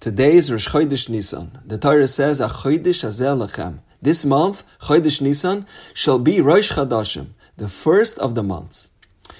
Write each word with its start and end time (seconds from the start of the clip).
Today 0.00 0.32
is 0.32 0.50
Rosh 0.50 0.66
Chodesh 0.66 1.10
Nisan. 1.10 1.58
The 1.66 1.76
Torah 1.76 2.08
says, 2.08 2.40
"HaChodesh 2.40 3.04
HaZeh 3.04 3.36
Lachem." 3.36 3.80
This 4.00 4.24
month, 4.24 4.64
Chodesh 4.84 5.20
Nisan, 5.20 5.66
shall 5.92 6.18
be 6.18 6.40
Rosh 6.40 6.72
Chadashim, 6.72 7.34
the 7.58 7.68
first 7.68 8.18
of 8.18 8.34
the 8.34 8.42
months. 8.42 8.88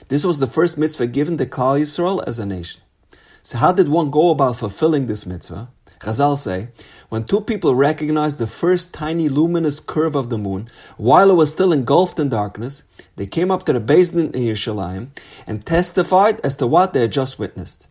This 0.08 0.22
was 0.22 0.38
the 0.38 0.46
first 0.46 0.76
mitzvah 0.76 1.06
given 1.06 1.38
to 1.38 1.46
Klal 1.46 1.80
Yisrael 1.80 2.22
as 2.26 2.38
a 2.38 2.44
nation. 2.44 2.82
So, 3.42 3.56
how 3.56 3.72
did 3.72 3.88
one 3.88 4.10
go 4.10 4.28
about 4.28 4.56
fulfilling 4.56 5.06
this 5.06 5.24
mitzvah? 5.24 5.70
Chazal 6.00 6.36
say, 6.36 6.68
when 7.08 7.24
two 7.24 7.40
people 7.40 7.74
recognized 7.74 8.36
the 8.36 8.46
first 8.46 8.92
tiny 8.92 9.30
luminous 9.30 9.80
curve 9.80 10.14
of 10.14 10.28
the 10.28 10.36
moon, 10.36 10.68
while 10.98 11.30
it 11.30 11.36
was 11.36 11.48
still 11.48 11.72
engulfed 11.72 12.20
in 12.20 12.28
darkness, 12.28 12.82
they 13.16 13.26
came 13.26 13.50
up 13.50 13.64
to 13.64 13.72
the 13.72 13.80
Beis 13.80 14.12
Din 14.12 14.30
in 14.34 14.42
Yerushalayim 14.42 15.08
and 15.46 15.64
testified 15.64 16.38
as 16.44 16.54
to 16.56 16.66
what 16.66 16.92
they 16.92 17.00
had 17.00 17.12
just 17.12 17.38
witnessed. 17.38 17.86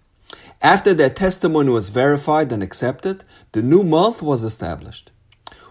After 0.61 0.93
their 0.93 1.09
testimony 1.09 1.69
was 1.69 1.87
verified 1.87 2.51
and 2.51 2.61
accepted, 2.61 3.23
the 3.53 3.61
new 3.61 3.81
month 3.83 4.21
was 4.21 4.43
established. 4.43 5.09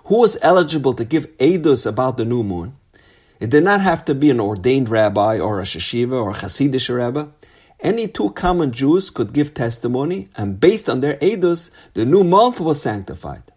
Who 0.05 0.21
was 0.21 0.39
eligible 0.41 0.95
to 0.95 1.05
give 1.05 1.37
edus 1.37 1.85
about 1.85 2.17
the 2.17 2.25
new 2.25 2.43
moon? 2.43 2.75
It 3.39 3.51
did 3.51 3.65
not 3.65 3.83
have 3.83 4.03
to 4.07 4.15
be 4.15 4.31
an 4.31 4.41
ordained 4.41 4.89
rabbi 4.89 5.39
or 5.39 5.61
a 5.61 5.65
sheshiva 5.65 6.13
or 6.13 6.31
a 6.31 6.35
Hasidic 6.35 6.95
rabbi. 6.95 7.27
Any 7.81 8.09
two 8.09 8.31
common 8.31 8.73
Jews 8.73 9.11
could 9.11 9.35
give 9.35 9.53
testimony, 9.53 10.31
and 10.37 10.59
based 10.59 10.89
on 10.89 11.01
their 11.01 11.17
edus, 11.17 11.71
the 11.93 12.07
new 12.07 12.25
month 12.25 12.59
was 12.59 12.81
sanctified. 12.81 13.53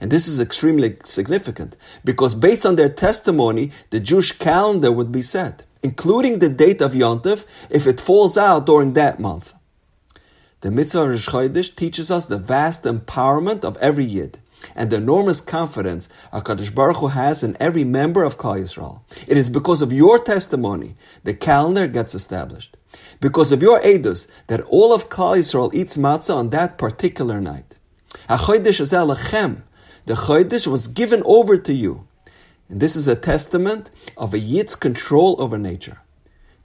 And 0.00 0.10
this 0.10 0.26
is 0.26 0.40
extremely 0.40 0.96
significant 1.04 1.76
because 2.04 2.34
based 2.34 2.64
on 2.64 2.76
their 2.76 2.88
testimony, 2.88 3.70
the 3.90 4.00
Jewish 4.00 4.32
calendar 4.32 4.90
would 4.90 5.12
be 5.12 5.22
set, 5.22 5.64
including 5.82 6.38
the 6.38 6.48
date 6.48 6.80
of 6.80 6.94
Yontif 6.94 7.44
if 7.68 7.86
it 7.86 8.00
falls 8.00 8.38
out 8.38 8.66
during 8.66 8.94
that 8.94 9.20
month. 9.20 9.52
The 10.64 10.70
mitzvah 10.70 11.10
Rosh 11.10 11.28
Chodesh 11.28 11.76
teaches 11.76 12.10
us 12.10 12.24
the 12.24 12.38
vast 12.38 12.84
empowerment 12.84 13.66
of 13.66 13.76
every 13.82 14.06
Yid 14.06 14.38
and 14.74 14.88
the 14.88 14.96
enormous 14.96 15.42
confidence 15.42 16.08
HaKadosh 16.32 16.74
Baruch 16.74 16.96
Hu 16.96 17.08
has 17.08 17.42
in 17.42 17.54
every 17.60 17.84
member 17.84 18.24
of 18.24 18.38
Klal 18.38 18.62
Yisrael. 18.62 19.02
It 19.28 19.36
is 19.36 19.50
because 19.50 19.82
of 19.82 19.92
your 19.92 20.18
testimony 20.18 20.96
the 21.22 21.34
calendar 21.34 21.86
gets 21.86 22.14
established. 22.14 22.78
Because 23.20 23.52
of 23.52 23.60
your 23.60 23.78
edus 23.82 24.26
that 24.46 24.62
all 24.62 24.94
of 24.94 25.10
Klal 25.10 25.36
Yisrael 25.36 25.74
eats 25.74 25.98
matzah 25.98 26.34
on 26.34 26.48
that 26.48 26.78
particular 26.78 27.42
night. 27.42 27.76
HaChodesh 28.30 28.80
is 28.80 28.92
Elechem. 28.92 29.64
the 30.06 30.14
Chodesh 30.14 30.66
was 30.66 30.88
given 30.88 31.22
over 31.26 31.58
to 31.58 31.74
you. 31.74 32.08
And 32.70 32.80
this 32.80 32.96
is 32.96 33.06
a 33.06 33.14
testament 33.14 33.90
of 34.16 34.32
a 34.32 34.38
Yid's 34.38 34.76
control 34.76 35.36
over 35.38 35.58
nature. 35.58 35.98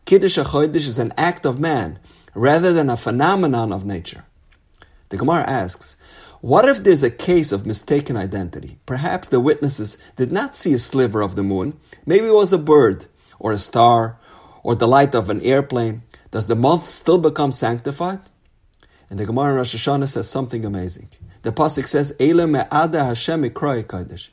Kiddush 0.09 0.39
HaChodesh 0.39 0.87
is 0.87 0.97
an 0.97 1.13
act 1.19 1.45
of 1.45 1.59
man 1.59 1.99
rather 2.33 2.73
than 2.73 2.89
a 2.89 2.97
phenomenon 2.97 3.71
of 3.71 3.85
nature. 3.85 4.25
The 5.09 5.17
Gemara 5.17 5.43
asks, 5.43 5.97
what 6.41 6.67
if 6.67 6.83
there's 6.83 7.03
a 7.03 7.11
case 7.11 7.51
of 7.51 7.67
mistaken 7.67 8.17
identity? 8.17 8.79
Perhaps 8.87 9.27
the 9.27 9.39
witnesses 9.39 9.99
did 10.15 10.31
not 10.31 10.55
see 10.55 10.73
a 10.73 10.79
sliver 10.79 11.21
of 11.21 11.35
the 11.35 11.43
moon. 11.43 11.79
Maybe 12.07 12.25
it 12.25 12.33
was 12.33 12.51
a 12.51 12.57
bird, 12.57 13.05
or 13.37 13.51
a 13.51 13.59
star, 13.59 14.17
or 14.63 14.73
the 14.73 14.87
light 14.87 15.13
of 15.13 15.29
an 15.29 15.41
airplane. 15.41 16.01
Does 16.31 16.47
the 16.47 16.55
month 16.55 16.89
still 16.89 17.19
become 17.19 17.51
sanctified? 17.51 18.21
And 19.11 19.19
the 19.19 19.27
Gemara 19.27 19.51
in 19.51 19.57
Rosh 19.57 19.75
Hashanah 19.75 20.07
says 20.07 20.27
something 20.27 20.65
amazing. 20.65 21.09
The 21.43 21.51
pasuk 21.51 21.85
says, 21.85 22.15
"Ele 22.19 22.47
me'ada 22.47 23.03
Hashem 23.03 23.47
kodesh." 23.51 24.29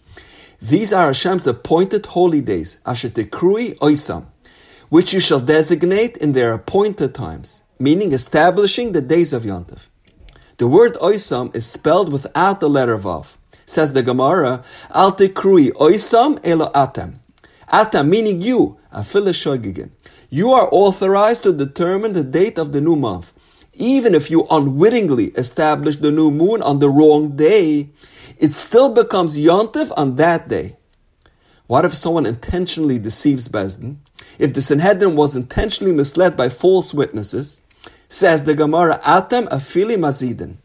These 0.63 0.95
are 0.95 1.09
Hashem's 1.09 1.47
appointed 1.47 2.07
holy 2.07 2.41
days, 2.41 2.79
asher 2.87 3.11
tekrui 3.11 3.77
oisam, 3.81 4.25
which 4.89 5.12
you 5.12 5.20
shall 5.20 5.41
designate 5.41 6.17
in 6.17 6.33
their 6.33 6.53
appointed 6.53 7.15
times, 7.15 7.62
meaning 7.79 8.12
establishing 8.12 8.93
the 8.93 9.01
days 9.01 9.33
of 9.33 9.43
Yontif. 9.43 9.89
The 10.59 10.69
word 10.69 10.95
oisam 10.95 11.55
is 11.55 11.67
spelled 11.67 12.11
without 12.11 12.61
the 12.61 12.69
letter 12.69 12.97
vav. 12.97 13.37
Says 13.67 13.93
the 13.93 14.03
Gemara, 14.03 14.65
Al 14.95 15.12
tekrui 15.12 15.73
oisam 15.73 16.41
elo 16.45 16.70
atem. 16.70 17.17
Atem 17.70 18.09
meaning 18.09 18.41
you, 18.41 18.78
afil 18.95 19.91
You 20.31 20.53
are 20.53 20.69
authorized 20.71 21.43
to 21.43 21.53
determine 21.53 22.12
the 22.12 22.25
date 22.25 22.59
of 22.59 22.72
the 22.72 22.81
new 22.81 22.97
month. 22.97 23.32
Even 23.75 24.15
if 24.15 24.31
you 24.31 24.47
unwittingly 24.50 25.27
establish 25.37 25.97
the 25.97 26.11
new 26.11 26.31
moon 26.31 26.62
on 26.62 26.78
the 26.78 26.88
wrong 26.88 27.37
day, 27.37 27.91
it 28.38 28.55
still 28.55 28.88
becomes 28.88 29.37
yontif 29.37 29.93
on 29.97 30.16
that 30.16 30.49
day. 30.49 30.77
What 31.66 31.84
if 31.84 31.94
someone 31.94 32.27
intentionally 32.27 32.99
deceives 32.99 33.49
Beis 33.49 33.78
Din? 33.81 34.00
If 34.38 34.54
the 34.54 34.62
Sanhedrin 34.62 35.16
was 35.16 35.34
intentionally 35.34 35.93
misled 35.93 36.37
by 36.37 36.49
false 36.49 36.94
witnesses, 36.94 37.60
Says 38.09 38.44
the 38.44 38.54
Gemara, 38.54 39.00
Atem 39.03 39.49
afili 39.49 39.97
mazidin. 39.97 40.56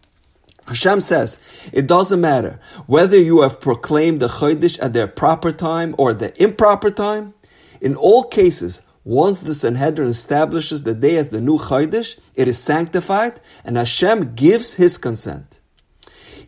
Hashem 0.67 1.01
says, 1.01 1.38
it 1.73 1.88
doesn't 1.88 2.22
matter 2.22 2.59
whether 2.85 3.17
you 3.17 3.41
have 3.41 3.59
proclaimed 3.59 4.19
the 4.19 4.28
Chodesh 4.28 4.81
at 4.81 4.94
their 4.94 5.07
proper 5.07 5.51
time 5.51 5.95
or 5.97 6.13
the 6.13 6.41
improper 6.41 6.91
time. 6.91 7.34
In 7.81 7.95
all 7.95 8.23
cases, 8.23 8.81
once 9.03 9.41
the 9.41 9.56
Sanhedrin 9.56 10.09
establishes 10.09 10.84
the 10.84 10.94
day 10.94 11.17
as 11.17 11.29
the 11.29 11.41
new 11.41 11.57
Chodesh, 11.57 12.19
it 12.35 12.47
is 12.47 12.59
sanctified 12.59 13.41
and 13.66 13.75
Hashem 13.75 14.35
gives 14.35 14.75
his 14.75 14.97
consent. 14.97 15.59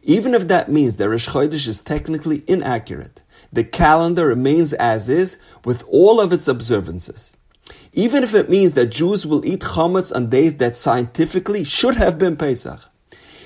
Even 0.04 0.36
if 0.36 0.48
that 0.48 0.72
means 0.72 0.98
that 0.98 1.10
Rosh 1.10 1.28
Chodesh 1.28 1.68
is 1.68 1.82
technically 1.82 2.44
inaccurate, 2.46 3.23
the 3.54 3.64
calendar 3.64 4.28
remains 4.28 4.74
as 4.74 5.08
is 5.08 5.38
with 5.64 5.84
all 5.88 6.20
of 6.20 6.34
its 6.34 6.48
observances. 6.48 7.38
Even 7.94 8.24
if 8.24 8.34
it 8.34 8.50
means 8.50 8.74
that 8.74 8.88
Jews 8.88 9.26
will 9.26 9.46
eat 9.46 9.62
chametz 9.62 10.14
on 10.14 10.30
days 10.30 10.56
that 10.56 10.76
scientifically 10.76 11.64
should 11.64 11.96
have 11.96 12.18
been 12.18 12.36
Pesach. 12.36 12.82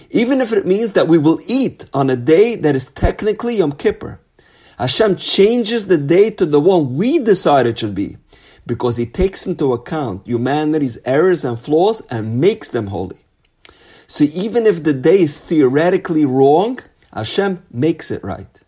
Even 0.09 0.39
if 0.39 0.53
it 0.53 0.65
means 0.65 0.93
that 0.93 1.09
we 1.09 1.17
will 1.17 1.41
eat 1.45 1.85
on 1.93 2.09
a 2.09 2.15
day 2.15 2.55
that 2.55 2.75
is 2.75 2.87
technically 2.87 3.57
Yom 3.57 3.73
Kippur. 3.73 4.19
Hashem 4.79 5.17
changes 5.17 5.87
the 5.87 5.97
day 5.97 6.29
to 6.29 6.45
the 6.45 6.61
one 6.61 6.95
we 6.95 7.19
decide 7.19 7.67
it 7.67 7.79
should 7.79 7.95
be 7.95 8.17
because 8.65 8.95
he 8.95 9.05
takes 9.05 9.45
into 9.45 9.73
account 9.73 10.25
humanity's 10.25 10.97
errors 11.03 11.43
and 11.43 11.59
flaws 11.59 12.01
and 12.09 12.39
makes 12.39 12.69
them 12.69 12.87
holy. 12.87 13.17
So 14.07 14.23
even 14.23 14.65
if 14.65 14.83
the 14.83 14.93
day 14.93 15.21
is 15.21 15.35
theoretically 15.35 16.23
wrong, 16.23 16.79
Hashem 17.13 17.63
makes 17.71 18.11
it 18.11 18.23
right. 18.23 18.63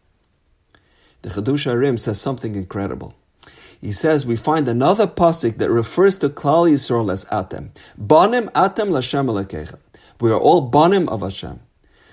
The 1.22 1.30
Chiddushei 1.30 1.74
HaRim 1.74 2.00
says 2.00 2.20
something 2.20 2.56
incredible 2.56 3.16
he 3.82 3.92
says 3.94 4.26
we 4.26 4.36
find 4.36 4.68
another 4.68 5.08
pasuk 5.08 5.58
that 5.58 5.72
refers 5.72 6.18
to 6.18 6.30
Klal 6.30 6.70
Yisrael 6.70 7.12
as 7.12 7.26
Atem. 7.26 7.70
Banim 7.98 8.50
Atem 8.50 8.90
Lashem 8.90 9.28
Elokeichem. 9.28 9.80
We 10.20 10.32
are 10.32 10.40
all 10.40 10.62
banim 10.62 11.08
of 11.08 11.22
Hashem. 11.22 11.62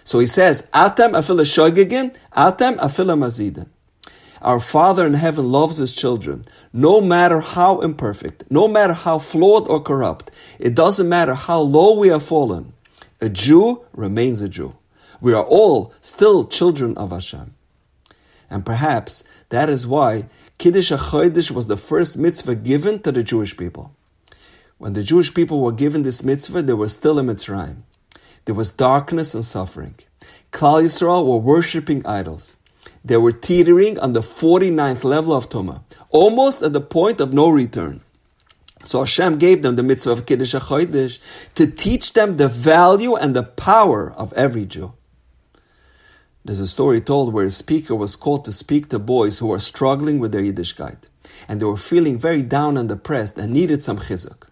So 0.04 0.20
he 0.20 0.28
says, 0.28 0.62
Atem 0.72 1.12
afila 1.12 1.42
shogegin, 1.42 2.14
Atem 2.36 2.76
afila 2.76 3.18
mazidin. 3.18 3.68
Our 4.42 4.60
Father 4.60 5.04
in 5.06 5.14
heaven 5.14 5.50
loves 5.50 5.78
his 5.78 5.92
children, 5.92 6.44
no 6.72 7.00
matter 7.00 7.40
how 7.40 7.80
imperfect, 7.80 8.44
no 8.48 8.68
matter 8.68 8.92
how 8.92 9.18
flawed 9.18 9.66
or 9.66 9.80
corrupt. 9.80 10.30
It 10.60 10.76
doesn't 10.76 11.08
matter 11.08 11.34
how 11.34 11.60
low 11.60 11.98
we 11.98 12.08
have 12.08 12.22
fallen. 12.22 12.74
A 13.20 13.28
Jew 13.28 13.82
remains 13.92 14.40
a 14.42 14.48
Jew. 14.48 14.76
We 15.20 15.32
are 15.32 15.42
all 15.42 15.92
still 16.00 16.44
children 16.44 16.96
of 16.96 17.10
Hashem. 17.10 17.55
And 18.50 18.64
perhaps 18.64 19.24
that 19.48 19.68
is 19.68 19.86
why 19.86 20.26
Kiddush 20.58 20.92
HaChodesh 20.92 21.50
was 21.50 21.66
the 21.66 21.76
first 21.76 22.16
mitzvah 22.16 22.54
given 22.54 23.00
to 23.00 23.12
the 23.12 23.22
Jewish 23.22 23.56
people. 23.56 23.94
When 24.78 24.92
the 24.92 25.02
Jewish 25.02 25.32
people 25.32 25.62
were 25.62 25.72
given 25.72 26.02
this 26.02 26.22
mitzvah, 26.22 26.62
they 26.62 26.74
were 26.74 26.88
still 26.88 27.18
in 27.18 27.26
Mitzrayim. 27.26 27.82
There 28.44 28.54
was 28.54 28.70
darkness 28.70 29.34
and 29.34 29.44
suffering. 29.44 29.94
Klal 30.52 30.82
Yisrael 30.84 31.26
were 31.26 31.38
worshipping 31.38 32.06
idols. 32.06 32.56
They 33.04 33.16
were 33.16 33.32
teetering 33.32 33.98
on 33.98 34.12
the 34.12 34.20
49th 34.20 35.04
level 35.04 35.32
of 35.32 35.48
Tumah, 35.48 35.82
almost 36.10 36.62
at 36.62 36.72
the 36.72 36.80
point 36.80 37.20
of 37.20 37.32
no 37.32 37.48
return. 37.48 38.00
So 38.84 39.00
Hashem 39.00 39.38
gave 39.38 39.62
them 39.62 39.76
the 39.76 39.82
mitzvah 39.82 40.12
of 40.12 40.26
Kiddush 40.26 40.54
HaChodesh 40.54 41.18
to 41.56 41.66
teach 41.66 42.12
them 42.12 42.36
the 42.36 42.48
value 42.48 43.16
and 43.16 43.34
the 43.34 43.42
power 43.42 44.12
of 44.12 44.32
every 44.34 44.64
Jew. 44.64 44.92
There's 46.46 46.60
a 46.60 46.68
story 46.68 47.00
told 47.00 47.34
where 47.34 47.46
a 47.46 47.50
speaker 47.50 47.96
was 47.96 48.14
called 48.14 48.44
to 48.44 48.52
speak 48.52 48.88
to 48.90 49.00
boys 49.00 49.40
who 49.40 49.48
were 49.48 49.58
struggling 49.58 50.20
with 50.20 50.30
their 50.30 50.42
Yiddishkeit, 50.42 51.08
and 51.48 51.60
they 51.60 51.64
were 51.64 51.76
feeling 51.76 52.20
very 52.20 52.40
down 52.40 52.76
and 52.76 52.88
depressed 52.88 53.36
and 53.36 53.52
needed 53.52 53.82
some 53.82 53.98
chizuk. 53.98 54.46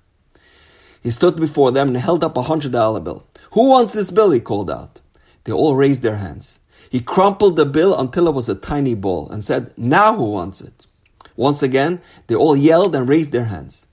He 1.05 1.12
stood 1.12 1.37
before 1.37 1.70
them 1.70 1.87
and 1.87 1.96
held 1.96 2.25
up 2.25 2.37
a 2.37 2.43
hundred 2.43 2.73
dollar 2.73 2.99
bill. 2.99 3.25
Who 3.52 3.69
wants 3.69 3.93
this 3.93 4.11
bill? 4.11 4.32
He 4.32 4.41
called 4.41 4.73
out. 4.73 5.02
They 5.44 5.52
all 5.52 5.76
raised 5.76 6.02
their 6.02 6.17
hands. 6.17 6.58
He 6.91 6.99
crumpled 6.99 7.55
the 7.55 7.64
bill 7.64 7.97
until 7.97 8.26
it 8.26 8.35
was 8.35 8.49
a 8.49 8.56
tiny 8.56 8.97
ball 8.97 9.31
and 9.31 9.44
said, 9.44 9.73
Now 9.76 10.17
who 10.17 10.25
wants 10.25 10.61
it? 10.61 10.88
Once 11.37 11.62
again, 11.62 12.00
they 12.26 12.35
all 12.35 12.56
yelled 12.56 12.97
and 12.97 13.08
raised 13.08 13.31
their 13.31 13.44
hands. 13.44 13.87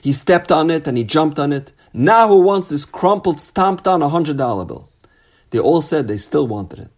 He 0.00 0.14
stepped 0.14 0.50
on 0.50 0.70
it 0.70 0.86
and 0.86 0.96
he 0.96 1.04
jumped 1.04 1.38
on 1.38 1.52
it. 1.52 1.72
Now 1.92 2.26
who 2.26 2.40
wants 2.40 2.70
this 2.70 2.86
crumpled, 2.86 3.38
stomped 3.38 3.86
on 3.86 4.00
a 4.00 4.08
hundred 4.08 4.38
dollar 4.38 4.64
bill? 4.64 4.88
They 5.50 5.58
all 5.58 5.82
said 5.82 6.08
they 6.08 6.16
still 6.16 6.48
wanted 6.48 6.78
it. 6.78 6.93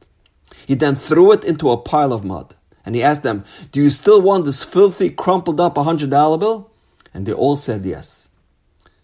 He 0.66 0.74
then 0.74 0.96
threw 0.96 1.32
it 1.32 1.44
into 1.44 1.70
a 1.70 1.76
pile 1.76 2.12
of 2.12 2.24
mud. 2.24 2.54
And 2.84 2.94
he 2.94 3.02
asked 3.02 3.22
them, 3.22 3.44
Do 3.72 3.80
you 3.80 3.90
still 3.90 4.20
want 4.20 4.44
this 4.44 4.64
filthy, 4.64 5.10
crumpled 5.10 5.60
up 5.60 5.76
$100 5.76 6.40
bill? 6.40 6.70
And 7.14 7.24
they 7.24 7.32
all 7.32 7.56
said 7.56 7.86
yes. 7.86 8.28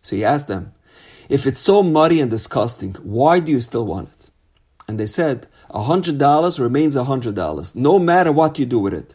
So 0.02 0.16
he 0.16 0.24
asked 0.24 0.48
them, 0.48 0.74
If 1.28 1.46
it's 1.46 1.60
so 1.60 1.82
muddy 1.82 2.20
and 2.20 2.30
disgusting, 2.30 2.94
why 3.02 3.40
do 3.40 3.52
you 3.52 3.60
still 3.60 3.86
want 3.86 4.10
it? 4.12 4.30
And 4.88 4.98
they 4.98 5.06
said, 5.06 5.46
$100 5.70 6.60
remains 6.60 6.96
$100, 6.96 7.74
no 7.76 7.98
matter 7.98 8.32
what 8.32 8.58
you 8.58 8.66
do 8.66 8.80
with 8.80 8.92
it. 8.92 9.14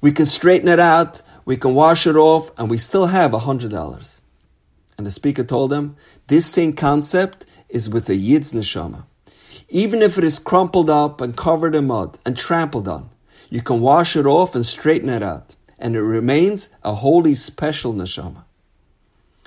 We 0.00 0.12
can 0.12 0.26
straighten 0.26 0.68
it 0.68 0.78
out, 0.78 1.22
we 1.44 1.56
can 1.56 1.74
wash 1.74 2.06
it 2.06 2.16
off, 2.16 2.50
and 2.56 2.70
we 2.70 2.78
still 2.78 3.06
have 3.06 3.32
$100. 3.32 4.20
And 4.96 5.06
the 5.06 5.10
speaker 5.10 5.44
told 5.44 5.70
them, 5.70 5.96
this 6.28 6.46
same 6.46 6.72
concept 6.72 7.44
is 7.68 7.90
with 7.90 8.06
the 8.06 8.16
Yid's 8.16 8.52
neshama. 8.52 9.04
Even 9.68 10.02
if 10.02 10.18
it 10.18 10.24
is 10.24 10.38
crumpled 10.38 10.90
up 10.90 11.20
and 11.20 11.36
covered 11.36 11.74
in 11.74 11.86
mud 11.86 12.18
and 12.24 12.36
trampled 12.36 12.88
on, 12.88 13.10
you 13.50 13.62
can 13.62 13.80
wash 13.80 14.16
it 14.16 14.26
off 14.26 14.54
and 14.54 14.66
straighten 14.66 15.08
it 15.08 15.22
out, 15.22 15.56
and 15.78 15.96
it 15.96 16.02
remains 16.02 16.68
a 16.82 16.94
holy, 16.94 17.34
special 17.34 17.92
neshama. 17.92 18.44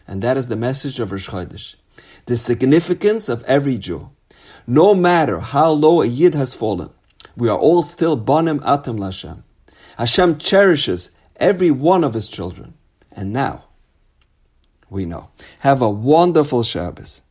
And 0.07 0.21
that 0.21 0.37
is 0.37 0.47
the 0.47 0.55
message 0.55 0.99
of 0.99 1.11
Rosh 1.11 1.29
Chodesh. 1.29 1.75
The 2.25 2.37
significance 2.37 3.29
of 3.29 3.43
every 3.43 3.77
Jew. 3.77 4.09
No 4.65 4.93
matter 4.93 5.39
how 5.39 5.71
low 5.71 6.01
a 6.01 6.05
Yid 6.05 6.33
has 6.33 6.53
fallen, 6.53 6.89
we 7.35 7.49
are 7.49 7.57
all 7.57 7.83
still 7.83 8.15
Banim 8.15 8.59
Atem 8.61 8.97
Lashem. 8.97 9.43
Hashem 9.97 10.37
cherishes 10.37 11.11
every 11.37 11.71
one 11.71 12.03
of 12.03 12.13
his 12.13 12.27
children. 12.27 12.73
And 13.11 13.33
now, 13.33 13.65
we 14.89 15.05
know. 15.05 15.29
Have 15.59 15.81
a 15.81 15.89
wonderful 15.89 16.63
Shabbos. 16.63 17.21